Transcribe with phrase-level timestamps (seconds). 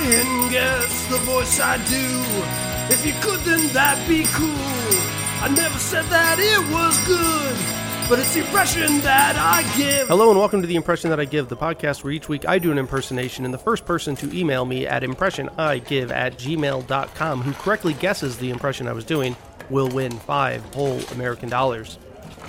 [0.00, 2.92] try and guess the voice I do.
[2.92, 4.48] If you could, then that'd be cool.
[5.42, 10.08] I never said that it was good, but it's the impression that I give.
[10.08, 12.58] Hello and welcome to the Impression That I Give, the podcast where each week I
[12.58, 17.52] do an impersonation, and the first person to email me at impressionigive at gmail.com who
[17.52, 19.36] correctly guesses the impression I was doing
[19.70, 21.98] will win five whole American dollars.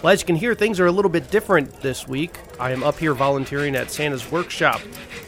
[0.01, 2.39] Well, as you can hear, things are a little bit different this week.
[2.59, 4.81] I am up here volunteering at Santa's workshop.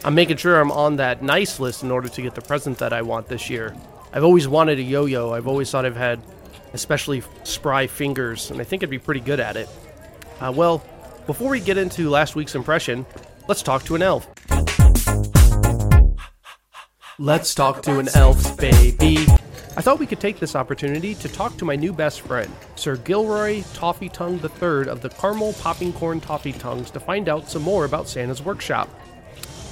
[0.03, 2.91] I'm making sure I'm on that nice list in order to get the present that
[2.91, 3.75] I want this year.
[4.11, 5.31] I've always wanted a yo yo.
[5.31, 6.21] I've always thought I've had
[6.73, 9.69] especially spry fingers, and I think I'd be pretty good at it.
[10.39, 10.83] Uh, well,
[11.27, 13.05] before we get into last week's impression,
[13.47, 14.27] let's talk to an elf.
[17.19, 19.27] Let's talk to an elf, baby.
[19.75, 22.95] I thought we could take this opportunity to talk to my new best friend, Sir
[22.95, 27.63] Gilroy Toffee Tongue III of the Caramel Popping Corn Toffee Tongues, to find out some
[27.63, 28.87] more about Santa's workshop.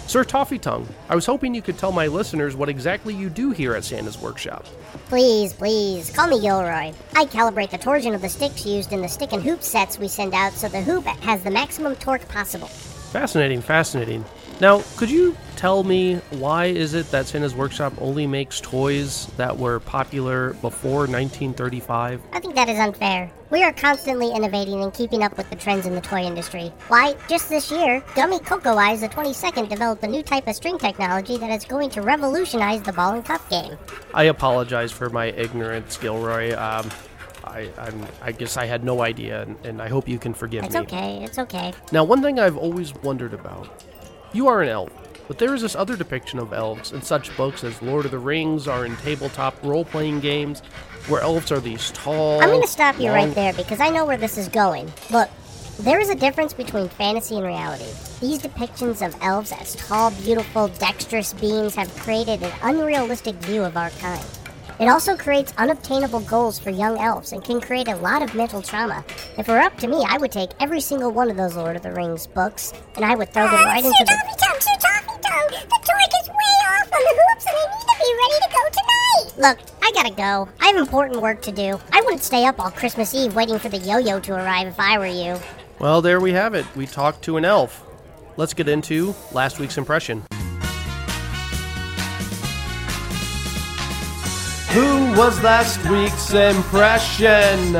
[0.08, 3.52] Sir Toffee Tongue, I was hoping you could tell my listeners what exactly you do
[3.52, 4.66] here at Santa's workshop.
[5.06, 6.94] Please, please, call me Gilroy.
[7.16, 10.08] I calibrate the torsion of the sticks used in the stick and hoop sets we
[10.08, 12.68] send out so the hoop has the maximum torque possible.
[12.68, 14.26] Fascinating, fascinating.
[14.62, 19.58] Now, could you tell me why is it that Santa's Workshop only makes toys that
[19.58, 22.22] were popular before 1935?
[22.32, 23.32] I think that is unfair.
[23.50, 26.72] We are constantly innovating and keeping up with the trends in the toy industry.
[26.90, 30.78] Why, just this year, Gummy Cocoa Eyes the 22nd developed a new type of string
[30.78, 33.76] technology that is going to revolutionize the ball and cup game.
[34.14, 36.56] I apologize for my ignorance, Gilroy.
[36.56, 36.88] Um,
[37.44, 40.66] I, I'm, I guess I had no idea, and, and I hope you can forgive
[40.66, 40.82] It's me.
[40.82, 41.74] It's okay, it's okay.
[41.92, 43.68] Now, one thing I've always wondered about
[44.34, 44.90] you are an elf,
[45.28, 48.20] but there is this other depiction of elves in such books as Lord of the
[48.20, 50.60] Rings or in tabletop role playing games,
[51.08, 52.42] where elves are these tall.
[52.42, 54.92] I'm going to stop you long- right there because I know where this is going.
[55.10, 55.30] Look,
[55.80, 57.86] there is a difference between fantasy and reality.
[58.20, 63.78] These depictions of elves as tall, beautiful, dexterous beings have created an unrealistic view of
[63.78, 64.24] our kind.
[64.82, 68.64] It also creates unobtainable goals for young elves and can create a lot of mental
[68.64, 69.06] trauma.
[69.38, 71.76] If it were up to me, I would take every single one of those Lord
[71.76, 74.18] of the Rings books and I would throw them right into the.
[79.38, 80.50] Look, I gotta go.
[80.60, 81.80] I have important work to do.
[81.94, 84.80] I wouldn't stay up all Christmas Eve waiting for the yo yo to arrive if
[84.80, 85.40] I were you.
[85.78, 86.66] Well, there we have it.
[86.76, 87.86] We talked to an elf.
[88.36, 90.24] Let's get into last week's impression.
[94.74, 97.76] Who was last week's impression?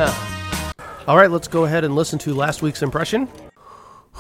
[1.08, 3.30] All right, let's go ahead and listen to last week's impression.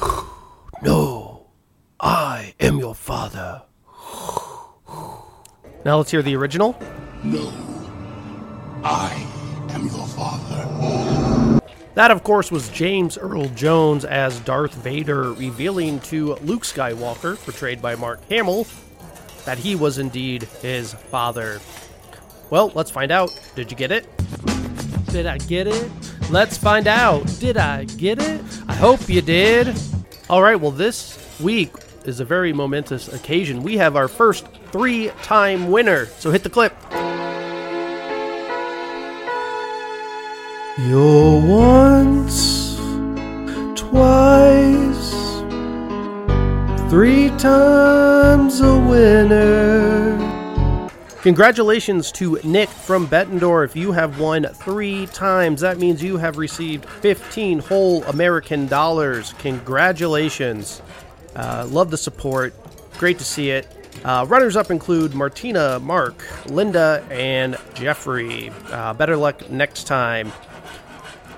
[0.81, 1.47] no,
[1.99, 3.63] I am your father.
[5.83, 6.79] Now let's hear the original.
[7.25, 7.51] No,
[8.85, 9.27] I
[9.71, 11.59] am your father.
[11.95, 17.81] That, of course, was James Earl Jones as Darth Vader, revealing to Luke Skywalker, portrayed
[17.81, 18.65] by Mark Hamill,
[19.43, 21.59] that he was indeed his father.
[22.51, 23.31] Well, let's find out.
[23.55, 24.05] Did you get it?
[25.07, 25.89] Did I get it?
[26.29, 27.25] Let's find out.
[27.39, 28.41] Did I get it?
[28.67, 29.73] I hope you did.
[30.29, 31.71] All right, well, this week
[32.03, 33.63] is a very momentous occasion.
[33.63, 36.07] We have our first three time winner.
[36.07, 36.75] So hit the clip.
[40.77, 42.75] You're once,
[43.79, 45.11] twice,
[46.89, 50.30] three times a winner.
[51.21, 53.65] Congratulations to Nick from Bettendorf.
[53.65, 55.61] If you have won three times.
[55.61, 59.33] That means you have received 15 whole American dollars.
[59.37, 60.81] Congratulations.
[61.35, 62.55] Uh, love the support.
[62.97, 63.67] Great to see it.
[64.03, 68.51] Uh, runners up include Martina, Mark, Linda, and Jeffrey.
[68.71, 70.31] Uh, better luck next time.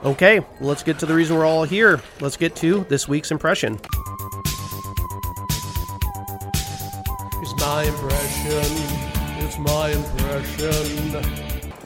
[0.05, 2.01] Okay, let's get to the reason we're all here.
[2.21, 3.79] Let's get to this week's impression.
[7.41, 8.82] It's my impression.
[9.46, 11.16] It's my impression.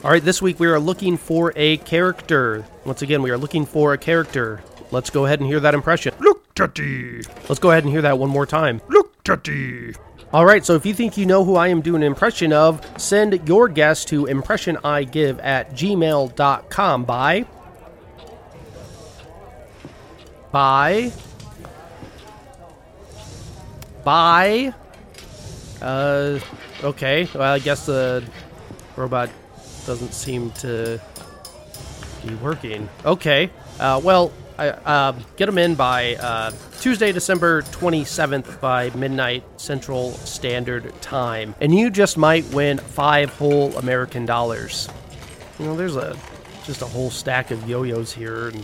[0.03, 2.63] All right, this week we are looking for a character.
[2.85, 4.61] Once again, we are looking for a character.
[4.91, 6.13] Let's go ahead and hear that impression.
[6.19, 7.23] Look, Teddy.
[7.49, 8.79] Let's go ahead and hear that one more time.
[8.89, 9.95] Look, Teddy.
[10.31, 12.85] All right, so if you think you know who I am doing an impression of,
[13.01, 17.45] send your guess to impressionigive at gmail.com by.
[20.51, 21.11] By.
[24.03, 24.73] By.
[25.81, 26.39] Uh,
[26.83, 27.27] okay.
[27.33, 28.23] Well, I guess the
[28.95, 29.29] robot
[29.85, 30.99] doesn't seem to
[32.25, 32.89] be working.
[33.05, 33.49] Okay.
[33.79, 40.13] Uh, well, I, uh, get them in by uh, Tuesday, December 27th by midnight Central
[40.13, 41.53] Standard Time.
[41.61, 44.89] And you just might win five whole American dollars.
[45.59, 46.17] You know, there's a
[46.65, 48.57] just a whole stack of yo-yos here, and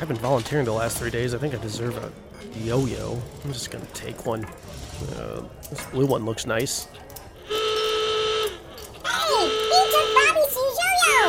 [0.00, 1.34] I've been volunteering the last three days.
[1.34, 2.10] I think I deserve a
[2.58, 3.20] yo-yo.
[3.44, 4.46] I'm just gonna take one.
[5.16, 6.86] Uh, this blue one looks nice.
[7.44, 8.48] Hey,
[9.02, 11.22] he took Bobby's yo-yo.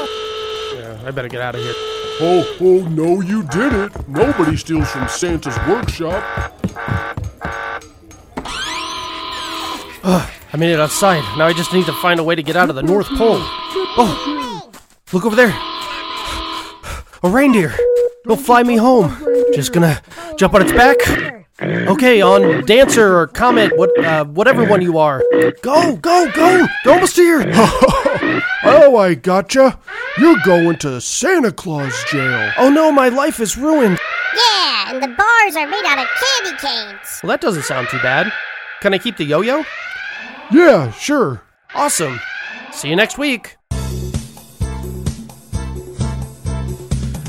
[0.79, 1.73] Yeah, I better get out of here.
[2.23, 4.07] Oh, oh, no, you didn't.
[4.07, 6.23] Nobody steals from Santa's workshop.
[10.53, 11.23] I made it outside.
[11.37, 13.39] Now I just need to find a way to get out of the North Pole.
[13.97, 14.69] Oh,
[15.13, 15.53] look over there.
[17.23, 17.73] A reindeer.
[18.25, 19.15] It'll fly me home.
[19.53, 20.01] Just gonna
[20.37, 20.97] jump on its back.
[21.61, 25.23] Okay, on Dancer or Comet, what, uh, whatever one you are.
[25.61, 26.67] Go, go, go!
[26.85, 27.51] You're almost here.
[28.63, 29.79] Oh, I gotcha.
[30.19, 32.51] You're going to Santa Claus jail.
[32.59, 33.97] Oh no, my life is ruined.
[34.35, 37.19] Yeah, and the bars are made out of candy canes.
[37.23, 38.31] Well, that doesn't sound too bad.
[38.81, 39.63] Can I keep the yo-yo?
[40.51, 41.41] Yeah, sure.
[41.73, 42.19] Awesome.
[42.71, 43.57] See you next week.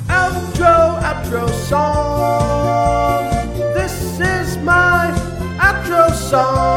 [0.08, 2.61] Outro, outro song.
[6.32, 6.71] Song.